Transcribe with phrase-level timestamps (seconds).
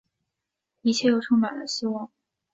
[0.81, 2.09] 一切又充满了希望